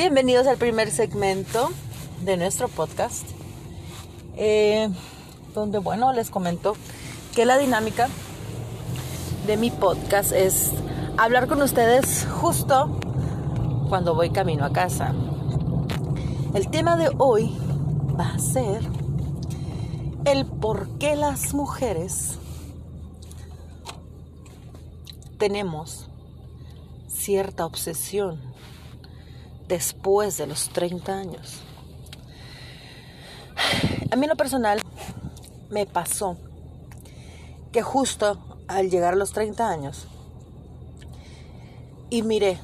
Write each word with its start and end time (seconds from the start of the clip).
Bienvenidos 0.00 0.46
al 0.46 0.56
primer 0.56 0.90
segmento 0.90 1.68
de 2.24 2.38
nuestro 2.38 2.68
podcast, 2.68 3.28
eh, 4.34 4.88
donde, 5.52 5.76
bueno, 5.76 6.14
les 6.14 6.30
comento 6.30 6.74
que 7.34 7.44
la 7.44 7.58
dinámica 7.58 8.08
de 9.46 9.58
mi 9.58 9.70
podcast 9.70 10.32
es 10.32 10.70
hablar 11.18 11.48
con 11.48 11.60
ustedes 11.60 12.26
justo 12.40 12.98
cuando 13.90 14.14
voy 14.14 14.30
camino 14.30 14.64
a 14.64 14.72
casa. 14.72 15.12
El 16.54 16.70
tema 16.70 16.96
de 16.96 17.10
hoy 17.18 17.54
va 18.18 18.30
a 18.30 18.38
ser 18.38 18.80
el 20.24 20.46
por 20.46 20.88
qué 20.96 21.14
las 21.14 21.52
mujeres 21.52 22.38
tenemos 25.36 26.08
cierta 27.06 27.66
obsesión 27.66 28.40
después 29.70 30.36
de 30.36 30.48
los 30.48 30.68
30 30.70 31.16
años. 31.16 31.60
A 34.10 34.16
mí 34.16 34.26
lo 34.26 34.36
personal 34.36 34.80
me 35.70 35.86
pasó 35.86 36.36
que 37.70 37.80
justo 37.80 38.38
al 38.66 38.90
llegar 38.90 39.14
a 39.14 39.16
los 39.16 39.32
30 39.32 39.68
años 39.68 40.08
y 42.10 42.22
miré 42.22 42.58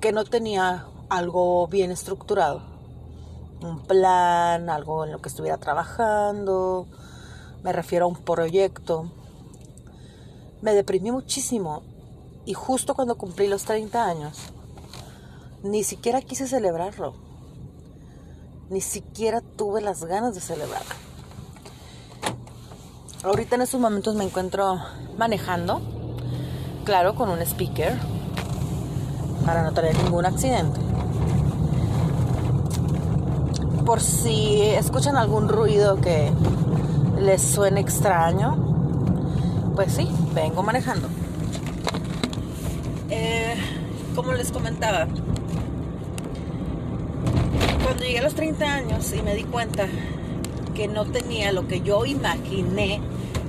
que 0.00 0.12
no 0.12 0.24
tenía 0.24 0.86
algo 1.08 1.66
bien 1.66 1.90
estructurado, 1.90 2.62
un 3.60 3.82
plan, 3.82 4.70
algo 4.70 5.04
en 5.04 5.10
lo 5.10 5.20
que 5.20 5.28
estuviera 5.28 5.58
trabajando, 5.58 6.86
me 7.64 7.72
refiero 7.72 8.04
a 8.04 8.08
un 8.08 8.22
proyecto, 8.22 9.10
me 10.62 10.74
deprimí 10.74 11.10
muchísimo 11.10 11.82
y 12.44 12.54
justo 12.54 12.94
cuando 12.94 13.16
cumplí 13.16 13.48
los 13.48 13.64
30 13.64 14.06
años, 14.06 14.52
ni 15.62 15.84
siquiera 15.84 16.20
quise 16.22 16.46
celebrarlo. 16.46 17.14
Ni 18.70 18.80
siquiera 18.80 19.40
tuve 19.40 19.80
las 19.80 20.04
ganas 20.04 20.34
de 20.34 20.40
celebrarlo. 20.40 20.94
Ahorita 23.22 23.56
en 23.56 23.62
estos 23.62 23.80
momentos 23.80 24.14
me 24.14 24.24
encuentro 24.24 24.78
manejando, 25.18 25.82
claro, 26.84 27.14
con 27.14 27.28
un 27.28 27.40
speaker, 27.42 27.98
para 29.44 29.62
no 29.62 29.72
tener 29.72 29.96
ningún 30.02 30.24
accidente. 30.24 30.80
Por 33.84 34.00
si 34.00 34.62
escuchan 34.62 35.16
algún 35.16 35.48
ruido 35.48 36.00
que 36.00 36.30
les 37.18 37.42
suene 37.42 37.80
extraño, 37.80 38.56
pues 39.74 39.92
sí, 39.92 40.08
vengo 40.34 40.62
manejando. 40.62 41.08
Eh, 43.10 43.56
como 44.14 44.32
les 44.32 44.52
comentaba, 44.52 45.08
cuando 48.00 48.14
llegué 48.14 48.20
a 48.20 48.22
los 48.22 48.34
30 48.34 48.64
años 48.64 49.12
y 49.12 49.20
me 49.20 49.34
di 49.34 49.44
cuenta 49.44 49.86
que 50.74 50.88
no 50.88 51.04
tenía 51.04 51.52
lo 51.52 51.68
que 51.68 51.82
yo 51.82 52.06
imaginé 52.06 52.98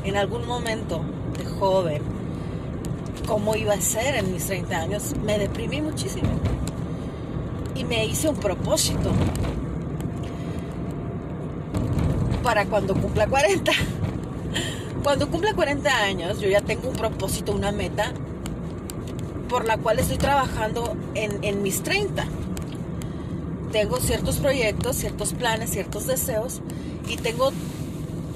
en 0.04 0.18
algún 0.18 0.46
momento 0.46 1.02
de 1.38 1.46
joven, 1.46 2.02
cómo 3.26 3.56
iba 3.56 3.74
a 3.74 3.80
ser 3.80 4.16
en 4.16 4.34
mis 4.34 4.48
30 4.48 4.78
años, 4.78 5.14
me 5.24 5.40
deprimí 5.40 5.82
muchísimo. 5.82 6.28
Y 7.76 7.86
me 7.86 8.06
hice 8.06 8.28
un 8.28 8.36
propósito 8.36 9.12
para 12.44 12.66
cuando 12.66 12.94
cumpla 12.94 13.28
40. 13.28 13.72
Cuando 15.02 15.30
cumpla 15.30 15.54
40 15.54 15.98
años, 16.04 16.42
yo 16.42 16.50
ya 16.50 16.60
tengo 16.60 16.90
un 16.90 16.96
propósito, 16.96 17.54
una 17.54 17.72
meta 17.72 18.12
por 19.48 19.66
la 19.66 19.78
cual 19.78 20.00
estoy 20.00 20.18
trabajando 20.18 20.98
en, 21.16 21.42
en 21.42 21.64
mis 21.64 21.82
30 21.84 22.28
tengo 23.72 24.00
ciertos 24.00 24.38
proyectos, 24.38 24.98
ciertos 24.98 25.34
planes, 25.34 25.72
ciertos 25.72 26.06
deseos 26.06 26.62
y 27.08 27.18
tengo 27.18 27.52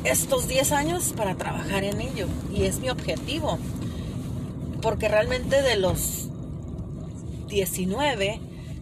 estos 0.03 0.47
10 0.47 0.71
años 0.71 1.13
para 1.15 1.35
trabajar 1.35 1.83
en 1.83 1.99
ello 1.99 2.27
y 2.53 2.63
es 2.63 2.79
mi 2.79 2.89
objetivo. 2.89 3.59
Porque 4.81 5.07
realmente 5.07 5.61
de 5.61 5.77
los 5.77 6.29
19 7.47 8.39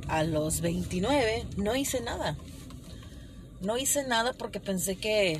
a 0.07 0.23
los 0.23 0.61
29 0.61 1.45
no 1.57 1.75
hice 1.75 2.01
nada. 2.01 2.37
No 3.61 3.77
hice 3.77 4.05
nada 4.05 4.33
porque 4.33 4.59
pensé 4.59 4.97
que, 4.97 5.39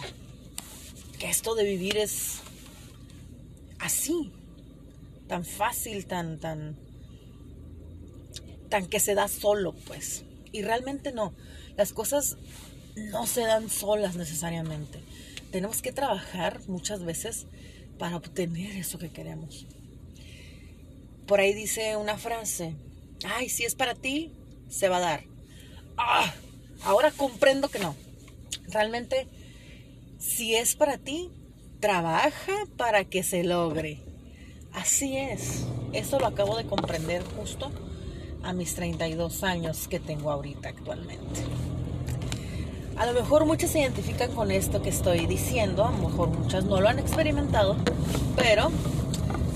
que 1.20 1.30
esto 1.30 1.54
de 1.56 1.66
vivir 1.66 1.98
es 1.98 2.40
así, 3.80 4.32
tan 5.28 5.44
fácil, 5.44 6.06
tan, 6.06 6.40
tan, 6.40 6.78
tan 8.70 8.88
que 8.88 9.00
se 9.00 9.14
da 9.14 9.28
solo, 9.28 9.74
pues. 9.86 10.24
Y 10.54 10.62
realmente 10.62 11.12
no. 11.12 11.34
Las 11.76 11.92
cosas 11.92 12.38
no 12.96 13.28
se 13.28 13.42
dan 13.42 13.70
solas 13.70 14.16
necesariamente. 14.16 15.00
Tenemos 15.52 15.82
que 15.82 15.92
trabajar 15.92 16.62
muchas 16.68 17.04
veces 17.04 17.48
para 17.98 18.16
obtener 18.16 18.78
eso 18.78 18.98
que 18.98 19.12
queremos. 19.12 19.66
Por 21.28 21.40
ahí 21.40 21.54
dice 21.54 21.98
una 21.98 22.18
frase, 22.18 22.76
ay, 23.26 23.50
si 23.50 23.66
es 23.66 23.76
para 23.76 23.96
ti, 23.96 24.32
se 24.70 24.90
va 24.90 24.98
a 24.98 25.02
dar. 25.02 25.24
Ah, 25.98 26.34
ahora 26.84 27.12
comprendo 27.12 27.70
que 27.70 27.80
no. 27.80 27.96
Realmente, 28.68 29.28
si 30.20 30.56
es 30.56 30.76
para 30.76 30.98
ti, 30.98 31.32
trabaja 31.80 32.54
para 32.78 33.06
que 33.06 33.24
se 33.24 33.44
logre. 33.44 34.00
Así 34.72 35.18
es. 35.18 35.66
Eso 35.94 36.20
lo 36.20 36.28
acabo 36.28 36.58
de 36.58 36.66
comprender 36.66 37.24
justo 37.24 37.72
a 38.44 38.54
mis 38.54 38.76
32 38.76 39.44
años 39.44 39.88
que 39.88 40.00
tengo 40.00 40.32
ahorita 40.32 40.70
actualmente. 40.70 41.42
A 42.98 43.06
lo 43.06 43.14
mejor 43.14 43.46
muchas 43.46 43.72
se 43.72 43.80
identifican 43.80 44.32
con 44.32 44.52
esto 44.52 44.82
que 44.82 44.90
estoy 44.90 45.26
diciendo, 45.26 45.86
a 45.86 45.92
lo 45.92 46.10
mejor 46.10 46.30
muchas 46.30 46.66
no 46.66 46.80
lo 46.80 46.90
han 46.90 47.00
experimentado, 47.00 47.76
pero 48.36 48.70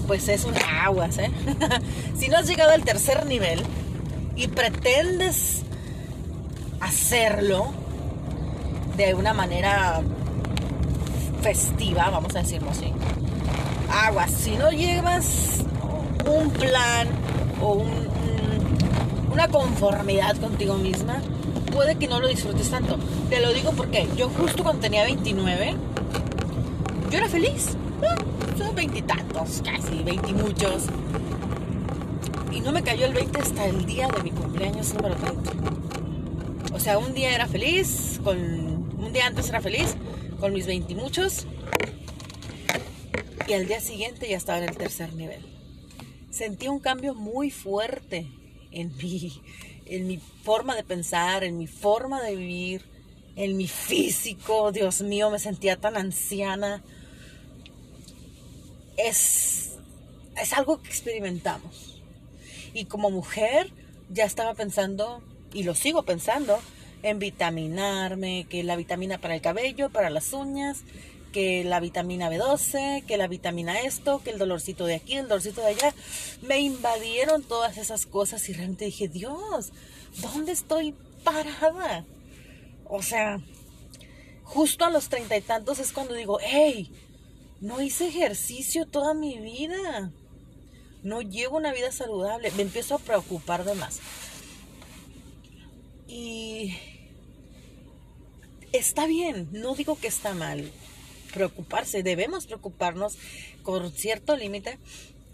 pues 0.07 0.27
es 0.29 0.45
un 0.45 0.55
aguas, 0.81 1.17
¿eh? 1.17 1.29
si 2.17 2.29
no 2.29 2.37
has 2.37 2.47
llegado 2.47 2.71
al 2.71 2.83
tercer 2.83 3.25
nivel 3.25 3.61
y 4.35 4.47
pretendes 4.47 5.63
hacerlo 6.79 7.67
de 8.95 9.13
una 9.13 9.33
manera 9.33 10.01
festiva, 11.41 12.09
vamos 12.09 12.35
a 12.35 12.39
decirlo 12.39 12.71
así, 12.71 12.91
aguas, 13.91 14.31
si 14.31 14.55
no 14.55 14.71
llevas 14.71 15.59
un 16.25 16.49
plan 16.49 17.07
o 17.61 17.73
un 17.73 18.16
una 19.37 19.49
conformidad 19.49 20.35
contigo 20.37 20.79
misma, 20.79 21.21
puede 21.71 21.95
que 21.95 22.07
no 22.07 22.19
lo 22.19 22.27
disfrutes 22.27 22.71
tanto. 22.71 22.97
Te 23.29 23.39
lo 23.39 23.53
digo 23.53 23.71
porque 23.73 24.07
yo 24.17 24.29
justo 24.29 24.63
cuando 24.63 24.81
tenía 24.81 25.03
29, 25.03 25.75
yo 27.11 27.17
era 27.19 27.29
feliz. 27.29 27.77
Son 28.57 28.73
veintitantos, 28.73 29.61
casi, 29.63 30.01
veintimuchos. 30.01 30.85
Y 32.51 32.61
no 32.61 32.71
me 32.71 32.81
cayó 32.81 33.05
el 33.05 33.13
20 33.13 33.39
hasta 33.39 33.65
el 33.67 33.85
día 33.85 34.07
de 34.07 34.23
mi 34.23 34.31
cumpleaños 34.31 34.91
número 34.95 35.13
30. 35.13 35.51
O 36.73 36.79
sea, 36.79 36.97
un 36.97 37.13
día 37.13 37.35
era 37.35 37.45
feliz, 37.45 38.19
con 38.23 38.39
un 38.39 39.13
día 39.13 39.27
antes 39.27 39.49
era 39.49 39.61
feliz, 39.61 39.95
con 40.39 40.51
mis 40.51 40.65
veintimuchos. 40.65 41.45
Y 43.47 43.53
al 43.53 43.67
día 43.67 43.81
siguiente 43.81 44.27
ya 44.27 44.37
estaba 44.37 44.57
en 44.57 44.69
el 44.69 44.75
tercer 44.75 45.13
nivel. 45.13 45.45
Sentí 46.31 46.69
un 46.69 46.79
cambio 46.79 47.13
muy 47.13 47.51
fuerte 47.51 48.25
en 48.77 48.95
mi, 48.97 49.41
en 49.87 50.07
mi 50.07 50.19
forma 50.43 50.75
de 50.75 50.83
pensar, 50.83 51.43
en 51.43 51.57
mi 51.57 51.67
forma 51.67 52.21
de 52.21 52.35
vivir, 52.35 52.85
en 53.35 53.57
mi 53.57 53.67
físico. 53.67 54.71
Dios 54.71 55.01
mío, 55.01 55.29
me 55.31 55.39
sentía 55.39 55.77
tan 55.77 55.97
anciana. 55.97 56.83
Es, 58.97 59.77
es 60.39 60.53
algo 60.53 60.81
que 60.81 60.89
experimentamos. 60.89 62.01
Y 62.73 62.85
como 62.85 63.09
mujer 63.09 63.71
ya 64.09 64.25
estaba 64.25 64.53
pensando, 64.53 65.23
y 65.53 65.63
lo 65.63 65.73
sigo 65.73 66.03
pensando, 66.03 66.59
en 67.01 67.19
vitaminarme, 67.19 68.45
que 68.49 68.63
la 68.63 68.75
vitamina 68.75 69.17
para 69.17 69.35
el 69.35 69.41
cabello, 69.41 69.89
para 69.89 70.09
las 70.09 70.33
uñas, 70.33 70.83
que 71.31 71.63
la 71.63 71.79
vitamina 71.79 72.29
B12, 72.29 73.05
que 73.05 73.17
la 73.17 73.27
vitamina 73.27 73.81
esto, 73.81 74.21
que 74.23 74.31
el 74.31 74.39
dolorcito 74.39 74.85
de 74.85 74.95
aquí, 74.95 75.13
el 75.13 75.27
dolorcito 75.27 75.61
de 75.61 75.67
allá. 75.67 75.93
Me 76.41 76.59
invadieron 76.59 77.43
todas 77.43 77.77
esas 77.77 78.05
cosas 78.05 78.47
y 78.49 78.53
realmente 78.53 78.85
dije, 78.85 79.07
Dios, 79.07 79.71
¿dónde 80.21 80.51
estoy 80.51 80.95
parada? 81.23 82.05
O 82.85 83.01
sea, 83.01 83.39
justo 84.43 84.85
a 84.85 84.89
los 84.89 85.09
treinta 85.09 85.37
y 85.37 85.41
tantos 85.41 85.79
es 85.79 85.91
cuando 85.91 86.13
digo, 86.13 86.39
hey, 86.41 86.91
no 87.59 87.81
hice 87.81 88.07
ejercicio 88.07 88.85
toda 88.85 89.13
mi 89.13 89.37
vida. 89.39 90.11
No 91.03 91.21
llevo 91.21 91.57
una 91.57 91.73
vida 91.73 91.91
saludable. 91.91 92.51
Me 92.51 92.63
empiezo 92.63 92.95
a 92.95 92.99
preocupar 92.99 93.63
de 93.63 93.75
más. 93.75 93.99
Y 96.07 96.75
está 98.71 99.05
bien, 99.07 99.49
no 99.51 99.75
digo 99.75 99.97
que 99.99 100.07
está 100.07 100.33
mal 100.33 100.71
preocuparse, 101.37 102.01
debemos 102.01 102.47
preocuparnos 102.47 103.17
con 103.61 103.91
cierto 103.91 104.35
límite 104.35 104.79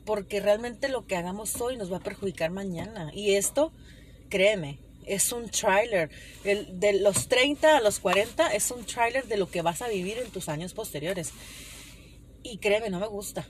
porque 0.06 0.42
realmente 0.42 0.90
lo 0.90 1.06
que 1.08 1.16
hagamos 1.16 1.60
hoy 1.62 1.78
nos 1.78 1.92
va 1.92 1.98
a 1.98 2.02
perjudicar 2.02 2.52
mañana. 2.52 3.10
Y 3.14 3.36
esto, 3.36 3.72
créeme, 4.30 4.80
es 5.06 5.32
un 5.32 5.50
trailer. 5.50 6.10
El, 6.44 6.80
de 6.80 7.00
los 7.00 7.30
30 7.30 7.78
a 7.78 7.82
los 7.82 8.00
40 8.00 8.54
es 8.54 8.70
un 8.72 8.86
trailer 8.86 9.26
de 9.28 9.38
lo 9.38 9.50
que 9.50 9.62
vas 9.62 9.82
a 9.82 9.88
vivir 9.88 10.18
en 10.18 10.30
tus 10.30 10.50
años 10.50 10.74
posteriores. 10.74 11.32
Y 12.44 12.58
créeme, 12.58 12.90
no 12.90 13.00
me 13.00 13.08
gusta. 13.08 13.48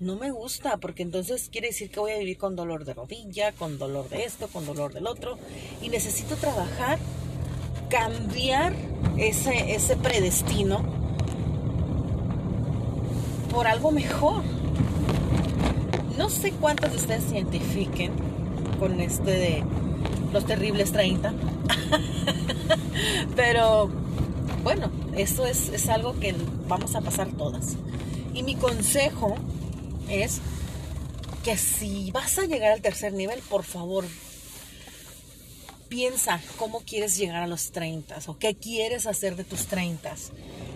No 0.00 0.16
me 0.16 0.30
gusta, 0.30 0.78
porque 0.78 1.02
entonces 1.02 1.48
quiere 1.50 1.68
decir 1.68 1.90
que 1.90 2.00
voy 2.00 2.12
a 2.12 2.18
vivir 2.18 2.38
con 2.38 2.56
dolor 2.56 2.84
de 2.84 2.94
rodilla, 2.94 3.52
con 3.52 3.78
dolor 3.78 4.08
de 4.08 4.24
esto, 4.24 4.48
con 4.48 4.66
dolor 4.66 4.92
del 4.92 5.06
otro. 5.06 5.38
Y 5.82 5.88
necesito 5.88 6.36
trabajar, 6.36 6.98
cambiar 7.88 8.74
ese, 9.18 9.74
ese 9.74 9.96
predestino 9.96 10.99
por 13.50 13.66
algo 13.66 13.90
mejor. 13.90 14.42
No 16.16 16.28
sé 16.28 16.52
cuántos 16.52 16.90
de 16.90 16.96
ustedes 16.96 17.24
se 17.24 17.34
identifiquen 17.36 18.12
con 18.78 19.00
este 19.00 19.30
de 19.30 19.64
los 20.32 20.44
terribles 20.46 20.92
30. 20.92 21.32
Pero 23.36 23.90
bueno, 24.62 24.90
eso 25.16 25.46
es, 25.46 25.68
es 25.70 25.88
algo 25.88 26.18
que 26.18 26.34
vamos 26.68 26.94
a 26.94 27.00
pasar 27.00 27.32
todas. 27.32 27.76
Y 28.34 28.42
mi 28.42 28.54
consejo 28.54 29.36
es 30.08 30.40
que 31.42 31.56
si 31.56 32.10
vas 32.10 32.38
a 32.38 32.42
llegar 32.42 32.72
al 32.72 32.82
tercer 32.82 33.12
nivel, 33.12 33.40
por 33.40 33.64
favor, 33.64 34.04
piensa 35.88 36.40
cómo 36.56 36.80
quieres 36.80 37.16
llegar 37.16 37.42
a 37.42 37.46
los 37.46 37.72
30 37.72 38.18
o 38.26 38.38
qué 38.38 38.54
quieres 38.54 39.06
hacer 39.06 39.36
de 39.36 39.44
tus 39.44 39.66
30. 39.66 40.14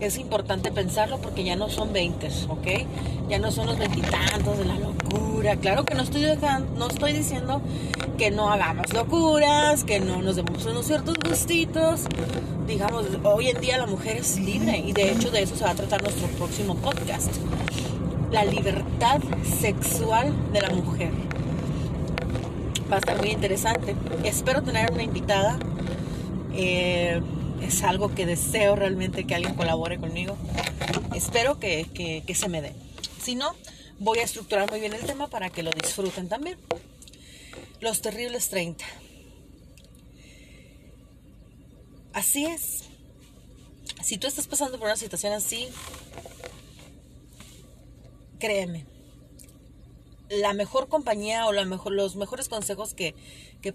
Es 0.01 0.19
importante 0.19 0.71
pensarlo 0.71 1.19
porque 1.19 1.45
ya 1.45 1.57
no 1.57 1.69
son 1.69 1.93
20, 1.93 2.29
¿ok? 2.49 2.67
Ya 3.29 3.39
no 3.39 3.51
son 3.51 3.67
los 3.67 3.79
veintitantos 3.79 4.59
de 4.59 4.65
la 4.65 4.79
locura. 4.79 5.57
Claro 5.57 5.85
que 5.85 5.95
no 5.95 6.03
estoy, 6.03 6.23
dejando, 6.23 6.79
no 6.79 6.89
estoy 6.89 7.13
diciendo 7.13 7.63
que 8.19 8.31
no 8.31 8.51
hagamos 8.51 8.93
locuras, 8.93 9.85
que 9.85 10.01
no 10.01 10.21
nos 10.21 10.37
demos 10.37 10.65
unos 10.67 10.87
ciertos 10.87 11.17
gustitos. 11.27 12.03
Digamos, 12.67 13.07
hoy 13.23 13.49
en 13.49 13.61
día 13.61 13.79
la 13.79 13.87
mujer 13.87 14.17
es 14.19 14.39
libre 14.39 14.79
y 14.79 14.93
de 14.93 15.13
hecho 15.13 15.31
de 15.31 15.43
eso 15.43 15.57
se 15.57 15.65
va 15.65 15.71
a 15.71 15.75
tratar 15.75 16.03
nuestro 16.03 16.27
próximo 16.29 16.75
podcast. 16.77 17.31
La 18.31 18.45
libertad 18.45 19.21
sexual 19.61 20.33
de 20.53 20.61
la 20.61 20.71
mujer 20.71 21.11
va 22.91 22.97
a 22.97 22.99
estar 22.99 23.17
muy 23.19 23.31
interesante. 23.31 23.95
Espero 24.25 24.63
tener 24.63 24.93
una 24.93 25.03
invitada. 25.03 25.59
Eh, 26.55 27.21
es 27.65 27.83
algo 27.83 28.15
que 28.15 28.27
deseo 28.27 28.77
realmente 28.77 29.25
que 29.25 29.35
alguien 29.35 29.55
colabore 29.55 29.99
conmigo. 29.99 30.37
Espero 31.15 31.59
que, 31.59 32.23
que 32.27 32.35
se 32.35 32.49
me 32.49 32.63
dé. 32.63 32.73
Si 33.23 33.35
no, 33.35 33.55
voy 33.99 34.19
a 34.19 34.25
estructurar 34.25 34.71
muy 34.71 34.81
bien 34.81 34.93
el 34.93 35.03
tema 35.07 35.29
para 35.29 35.51
que 35.51 35.63
lo 35.63 35.71
disfruten 35.71 36.29
también. 36.29 36.59
Los 37.81 38.01
terribles 38.01 38.49
30. 38.49 38.85
Así 42.13 42.47
es. 42.47 42.85
Si 44.03 44.19
tú 44.19 44.27
estás 44.27 44.47
pasando 44.47 44.79
por 44.79 44.87
una 44.87 44.97
situación 44.97 45.33
así, 45.33 45.69
créeme, 48.39 48.85
la 50.29 50.53
mejor 50.53 50.89
compañía 50.89 51.47
o 51.47 51.53
la 51.53 51.65
mejor, 51.65 51.93
los 51.93 52.17
mejores 52.17 52.49
consejos 52.49 52.95
que, 52.95 53.15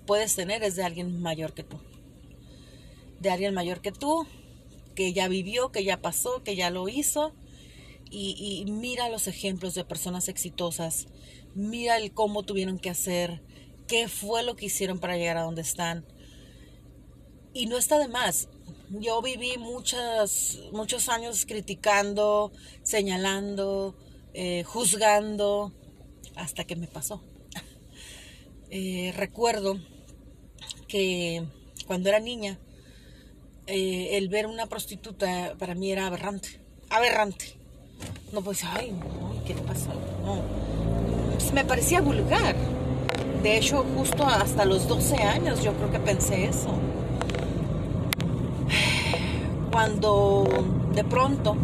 puedes 0.06 0.36
tener 0.36 0.63
es 0.63 0.75
de 0.75 0.83
alguien 0.83 1.21
mayor 1.21 1.53
que 1.53 1.63
tú. 1.63 1.80
De 3.19 3.30
alguien 3.30 3.54
mayor 3.54 3.81
que 3.81 3.92
tú, 3.92 4.25
que 4.95 5.13
ya 5.13 5.27
vivió, 5.27 5.71
que 5.71 5.83
ya 5.83 6.01
pasó, 6.01 6.44
que 6.44 6.56
ya 6.56 6.69
lo 6.69 6.89
hizo. 6.89 7.33
Y, 8.12 8.66
mira 8.68 9.07
los 9.10 9.27
ejemplos 9.27 9.75
de 9.75 9.86
personas 9.86 10.27
exitosas. 10.30 11.07
Mira 11.54 11.98
el 11.98 12.12
cómo 12.12 12.44
tuvieron 12.44 12.80
que 12.80 12.89
hacer, 12.89 13.42
qué 13.88 14.07
fue 14.07 14.44
lo 14.44 14.56
que 14.56 14.66
hicieron 14.66 15.00
para 15.00 15.18
llegar 15.18 15.38
a 15.38 15.44
donde 15.44 15.62
están. 15.62 16.06
Y 17.54 17.68
no 17.68 17.77
está 17.77 18.00
de 18.00 18.07
más. 18.07 18.50
Yo 18.89 19.22
viví 19.22 19.57
muchas, 19.57 20.60
muchos 20.72 21.10
años 21.10 21.45
criticando, 21.45 22.51
señalando, 22.83 23.95
eh, 24.33 24.63
juzgando, 24.63 25.72
hasta 26.36 26.63
que 26.65 26.75
me 26.75 26.88
pasó. 26.88 27.24
Eh, 28.72 29.12
recuerdo 29.15 29.80
que 30.88 31.44
cuando 31.88 32.10
era 32.10 32.19
niña, 32.19 32.60
eh, 33.69 34.18
el 34.18 34.30
ver 34.30 34.48
una 34.48 34.66
prostituta 34.66 35.54
para 35.60 35.75
mí 35.75 35.92
era 35.92 36.07
aberrante. 36.07 36.60
Aberrante. 36.89 37.54
No 38.33 38.42
pues, 38.42 38.63
ay, 38.63 38.94
¿qué 39.45 39.54
le 39.54 39.62
pasó? 39.62 39.89
No. 40.25 40.42
Pues, 41.33 41.54
me 41.54 41.63
parecía 41.63 42.01
vulgar. 42.01 42.56
De 43.44 43.57
hecho, 43.57 43.86
justo 43.95 44.25
hasta 44.25 44.66
los 44.66 44.88
12 44.88 45.16
años 45.24 45.63
yo 45.63 45.74
creo 45.74 45.92
que 45.92 46.00
pensé 46.00 46.45
eso. 46.45 46.69
Cuando 49.72 50.45
de 50.94 51.04
pronto 51.04 51.56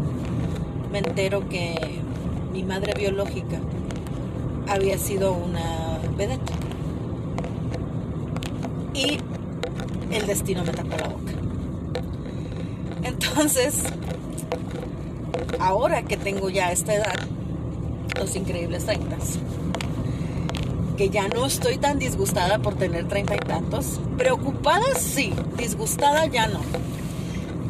me 0.92 1.00
entero 1.00 1.50
que 1.50 1.76
mi 2.54 2.64
madre 2.64 2.94
biológica 2.94 3.60
había 4.68 4.98
sido 4.98 5.34
una 5.34 6.00
vedette. 6.16 6.52
Y 8.94 9.18
el 10.12 10.26
destino 10.26 10.64
me 10.64 10.72
tapó 10.72 10.96
la 10.98 11.10
boca. 11.10 11.35
Entonces, 13.06 13.84
ahora 15.60 16.02
que 16.04 16.18
tengo 16.18 16.50
ya 16.50 16.72
esta 16.72 16.96
edad, 16.96 17.14
los 18.18 18.36
increíbles 18.36 18.86
30, 18.86 19.16
que 20.98 21.10
ya 21.10 21.28
no 21.28 21.46
estoy 21.46 21.78
tan 21.78 22.00
disgustada 22.00 22.58
por 22.60 22.76
tener 22.76 23.08
treinta 23.08 23.36
y 23.36 23.40
tantos, 23.40 24.00
preocupada 24.18 24.96
sí, 24.98 25.34
disgustada 25.56 26.26
ya 26.26 26.48
no. 26.48 26.62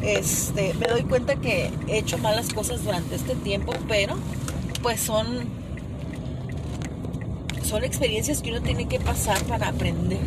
Este, 0.00 0.72
me 0.74 0.86
doy 0.86 1.02
cuenta 1.02 1.36
que 1.36 1.70
he 1.86 1.98
hecho 1.98 2.16
malas 2.16 2.54
cosas 2.54 2.82
durante 2.82 3.16
este 3.16 3.34
tiempo, 3.34 3.74
pero 3.88 4.14
pues 4.82 5.00
son 5.00 5.66
son 7.62 7.84
experiencias 7.84 8.40
que 8.40 8.52
uno 8.52 8.62
tiene 8.62 8.86
que 8.86 9.00
pasar 9.00 9.38
para 9.44 9.68
aprender. 9.68 10.20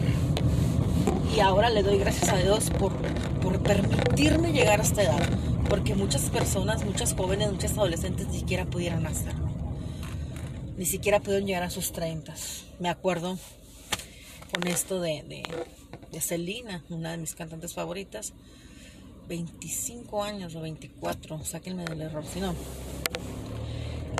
Y 1.35 1.39
ahora 1.39 1.69
le 1.69 1.81
doy 1.81 1.97
gracias 1.97 2.29
a 2.29 2.37
Dios 2.37 2.69
por, 2.69 2.91
por 3.49 3.63
permitirme 3.63 4.53
llegar 4.53 4.79
a 4.79 4.83
esta 4.83 5.01
edad. 5.01 5.27
Porque 5.69 5.95
muchas 5.95 6.29
personas, 6.29 6.85
muchas 6.85 7.15
jóvenes, 7.15 7.51
muchas 7.51 7.71
adolescentes 7.71 8.27
ni 8.27 8.39
siquiera 8.39 8.65
pudieron 8.65 9.07
hacerlo. 9.07 9.49
Ni 10.77 10.85
siquiera 10.85 11.19
pudieron 11.19 11.47
llegar 11.47 11.63
a 11.63 11.69
sus 11.71 11.91
30. 11.91 12.33
Me 12.79 12.89
acuerdo 12.89 13.37
con 14.53 14.67
esto 14.67 15.01
de, 15.01 15.23
de, 15.23 15.43
una 16.89 17.11
de 17.11 17.17
mis 17.17 17.33
cantantes 17.33 17.73
favoritas. 17.73 18.33
25 19.27 20.23
años 20.23 20.55
o 20.55 20.61
24, 20.61 21.43
sáquenme 21.43 21.85
del 21.85 22.01
error, 22.01 22.23
si 22.25 22.39
no. 22.39 22.53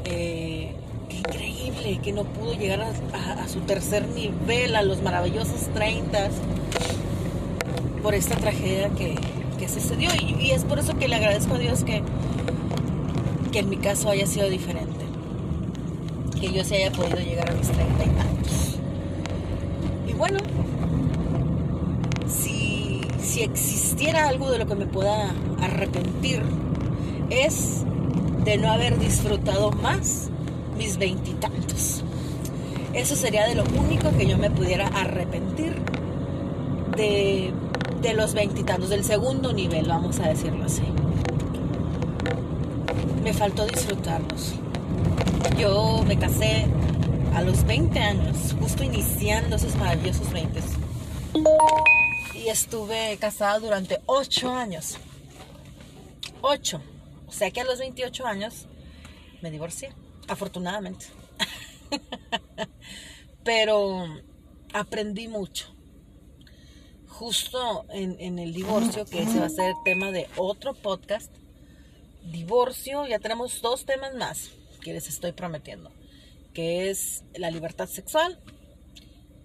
Eh, 0.06 0.74
qué 1.08 1.18
increíble 1.18 2.00
que 2.04 2.12
no 2.13 2.24
pudo 2.25 2.54
llegar 2.54 2.82
a, 2.82 3.48
su 3.48 3.60
tercer 3.62 4.08
nivel, 4.08 4.75
a 4.75 4.82
los 4.82 5.01
maravillosos 5.01 5.72
30 5.74 6.30
por 8.01 8.15
esta 8.15 8.36
tragedia 8.36 8.89
que, 8.89 9.15
sucedió. 9.68 10.10
Y, 10.39 10.51
es 10.51 10.63
por 10.63 10.79
eso 10.79 10.98
que 10.98 11.08
le 11.08 11.15
agradezco 11.15 11.56
a 11.56 11.60
Dios 11.60 11.84
que, 11.84 12.01
que 13.51 13.60
en 13.60 13.70
mi 13.70 13.77
caso 13.77 14.10
haya 14.10 14.25
sido 14.25 14.50
diferente. 14.50 15.06
Que 16.39 16.51
yo 16.51 16.63
se 16.63 16.77
haya 16.77 16.91
podido 16.91 17.18
llegar 17.18 17.51
a 17.51 17.53
mis 17.53 17.68
30 17.68 18.03
y 18.03 18.10
tantos. 18.10 18.79
Y 20.08 20.13
bueno, 20.13 20.39
si, 22.27 23.01
si 23.22 23.44
existiera 23.44 24.27
algo 24.27 24.50
de 24.50 24.58
lo 24.60 24.65
que 24.65 24.75
me 24.75 24.86
pueda 24.88 25.32
arrepentir, 25.62 26.41
es 27.29 27.84
de 28.44 28.58
no 28.58 28.72
haber 28.72 28.98
disfrutado 28.98 29.72
más 29.72 30.29
mis 30.77 30.98
veintitantos. 30.98 32.03
Eso 32.94 33.15
sería 33.15 33.48
de 33.48 33.56
lo 33.56 33.63
único 33.77 34.12
que 34.18 34.25
yo 34.25 34.38
me 34.38 34.50
pudiera 34.50 34.88
arrepentir 34.88 35.75
de, 36.98 37.53
de 38.01 38.13
los 38.13 38.34
veintitantos, 38.34 38.89
del 38.89 39.03
segundo 39.03 39.51
nivel, 39.53 39.88
vamos 39.88 40.20
a 40.20 40.29
decirlo 40.29 40.65
así. 40.65 40.84
Me 43.24 43.34
faltó 43.34 43.65
disfrutarlos. 43.65 44.53
Yo 45.58 46.03
me 46.08 46.18
casé 46.18 46.65
a 47.36 47.41
los 47.41 47.65
20 47.65 48.00
años, 48.00 48.56
justo 48.60 48.84
iniciando 48.84 49.58
esos 49.58 49.75
maravillosos 49.75 50.32
20. 50.32 50.62
Y 52.36 52.48
estuve 52.48 53.18
casada 53.20 53.60
durante 53.60 54.00
8 54.06 54.56
años. 54.56 54.98
8. 56.41 56.82
O 57.27 57.32
sea 57.32 57.51
que 57.51 57.62
a 57.62 57.65
los 57.65 57.79
28 57.79 58.25
años 58.25 58.68
me 59.41 59.51
divorcié 59.51 59.94
afortunadamente. 60.27 61.08
Pero 63.44 64.06
aprendí 64.74 65.27
mucho. 65.27 65.79
Justo 67.20 67.86
en, 67.90 68.40
el 68.40 68.54
divorcio, 68.54 69.04
que 69.04 69.22
ese 69.22 69.42
va 69.42 69.48
a 69.48 69.50
ser 69.50 69.74
tema 69.84 70.10
de 70.10 70.30
otro 70.38 70.74
podcast. 70.74 71.30
Divorcio, 72.32 73.06
ya 73.08 73.20
tenemos 73.20 73.62
dos 73.62 73.86
temas 73.86 74.16
más 74.16 74.52
que 74.82 74.94
les 74.94 75.10
estoy 75.10 75.34
prometiendo, 75.34 75.92
que 76.54 76.90
es 76.90 77.26
la 77.36 77.52
libertad 77.52 77.90
sexual 77.90 78.40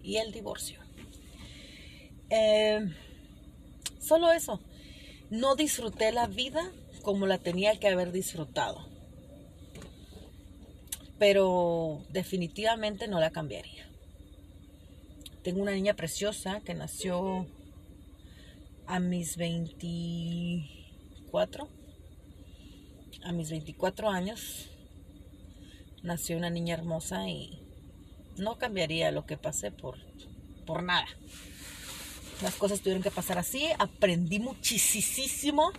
y 0.04 0.18
el 0.18 0.30
divorcio. 0.30 0.78
Eh, 2.30 2.78
solo 3.98 4.30
eso. 4.30 4.60
No 5.30 5.56
disfruté 5.56 6.12
la 6.12 6.28
vida 6.28 6.70
como 7.02 7.26
la 7.26 7.38
tenía 7.38 7.80
que 7.80 7.88
haber 7.88 8.12
disfrutado. 8.12 8.86
Pero 11.18 12.04
definitivamente 12.10 13.08
no 13.08 13.18
la 13.18 13.30
cambiaría. 13.30 13.88
Tengo 15.42 15.60
una 15.60 15.72
niña 15.72 15.94
preciosa 15.94 16.60
que 16.60 16.74
nació 16.74 17.48
a 18.86 19.00
mis 19.00 19.36
24. 19.36 21.68
A 23.24 23.32
mis 23.32 23.50
24 23.50 24.08
años 24.10 24.68
nació 26.02 26.36
una 26.36 26.50
niña 26.50 26.74
hermosa 26.74 27.28
y 27.28 27.60
no 28.36 28.58
cambiaría 28.58 29.10
lo 29.10 29.26
que 29.26 29.38
pasé 29.38 29.70
por, 29.70 29.96
por 30.66 30.82
nada. 30.82 31.06
Las 32.42 32.56
cosas 32.56 32.80
tuvieron 32.80 33.02
que 33.02 33.10
pasar 33.10 33.38
así. 33.38 33.68
Aprendí 33.78 34.38
muchísimo. 34.38 35.72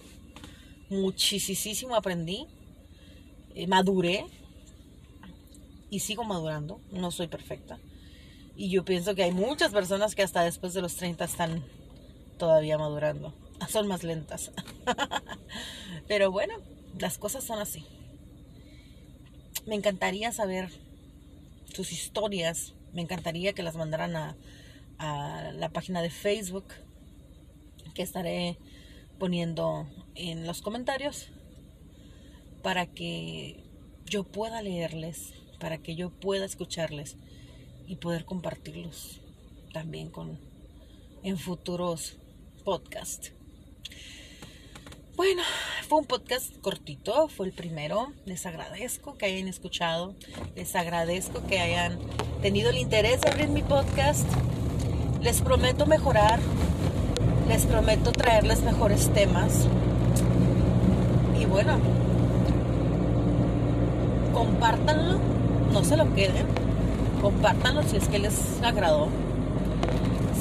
Muchísimo 0.90 1.96
aprendí. 1.96 2.48
Eh, 3.54 3.68
maduré. 3.68 4.26
Y 5.90 6.00
sigo 6.00 6.24
madurando. 6.24 6.82
No 6.92 7.12
soy 7.12 7.28
perfecta. 7.28 7.78
Y 8.56 8.70
yo 8.70 8.86
pienso 8.86 9.16
que 9.16 9.24
hay 9.24 9.32
muchas 9.32 9.72
personas 9.72 10.16
que 10.16 10.24
hasta 10.24 10.44
después 10.44 10.74
de 10.74 10.82
los 10.82 10.96
30 10.96 11.26
están 11.26 11.64
todavía 12.38 12.78
madurando. 12.78 13.34
Son 13.70 13.88
más 13.88 14.04
lentas. 14.04 14.52
Pero 16.08 16.32
bueno, 16.32 16.56
las 17.00 17.18
cosas 17.18 17.44
son 17.44 17.60
así. 17.60 17.86
Me 19.66 19.76
encantaría 19.76 20.32
saber 20.32 20.70
sus 21.74 21.92
historias. 21.92 22.74
Me 22.94 23.02
encantaría 23.02 23.54
que 23.54 23.64
las 23.64 23.76
mandaran 23.76 24.16
a, 24.16 24.36
la 24.98 25.70
página 25.70 26.02
de 26.02 26.10
Facebook 26.10 26.66
que 27.94 28.02
estaré 28.02 28.58
poniendo 29.20 29.88
en 30.16 30.48
los 30.48 30.62
comentarios 30.62 31.28
para 32.62 32.86
que 32.86 33.64
yo 34.06 34.24
pueda 34.24 34.62
leerles, 34.62 35.34
para 35.60 35.80
que 35.80 35.96
yo 35.96 36.12
pueda 36.12 36.46
escucharles 36.46 37.18
y 37.88 37.98
poder 37.98 38.24
compartirlos 38.24 39.20
también 39.74 40.10
con 40.10 40.40
en 41.24 41.38
futuros 41.38 42.18
podcasts. 42.66 43.32
Bueno, 45.16 45.44
fue 45.88 46.00
un 46.00 46.06
podcast 46.06 46.52
cortito, 46.62 47.30
fue 47.30 47.46
el 47.46 47.54
primero. 47.54 48.12
Les 48.26 48.46
agradezco 48.48 49.18
que 49.18 49.28
hayan 49.28 49.48
escuchado, 49.48 50.16
les 50.56 50.76
agradezco 50.76 51.46
que 51.48 51.60
hayan 51.60 52.00
tenido 52.42 52.72
el 52.72 52.78
interés 52.78 53.22
de 53.22 53.30
abrir 53.30 53.50
mi 53.50 53.62
podcast. 53.62 54.28
Les 55.22 55.42
prometo 55.42 55.86
mejorar, 55.86 56.40
les 57.48 57.66
prometo 57.68 58.12
traerles 58.12 58.62
mejores 58.64 59.14
temas. 59.14 59.68
Y 61.40 61.46
bueno, 61.46 61.78
compártanlo, 64.34 65.20
no 65.72 65.86
se 65.86 65.96
lo 65.96 66.14
queden, 66.16 66.48
compártanlo 67.22 67.84
si 67.84 67.98
es 67.98 68.10
que 68.10 68.18
les 68.18 68.62
agradó. 68.64 69.25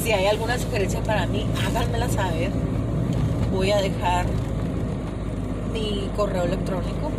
Si 0.05 0.13
hay 0.13 0.27
alguna 0.27 0.59
sugerencia 0.59 1.03
para 1.03 1.27
mí, 1.27 1.47
háganmela 1.67 2.11
saber. 2.11 2.51
Voy 3.51 3.71
a 3.71 3.81
dejar 3.81 4.27
mi 5.73 6.11
correo 6.15 6.43
electrónico 6.43 7.11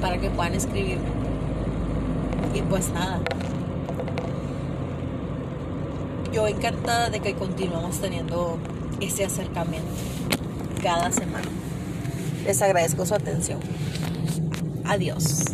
para 0.00 0.16
que 0.16 0.30
puedan 0.30 0.54
escribirme. 0.54 1.04
Y 2.54 2.62
pues 2.62 2.88
nada, 2.94 3.20
yo 6.32 6.46
encantada 6.46 7.10
de 7.10 7.20
que 7.20 7.34
continuamos 7.34 7.98
teniendo 7.98 8.56
ese 9.02 9.26
acercamiento 9.26 9.92
cada 10.82 11.12
semana. 11.12 11.48
Les 12.46 12.62
agradezco 12.62 13.04
su 13.04 13.14
atención. 13.14 13.60
Adiós. 14.86 15.44